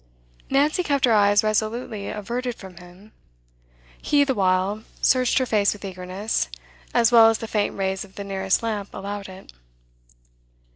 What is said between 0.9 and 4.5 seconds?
her eyes resolutely averted from him; he, the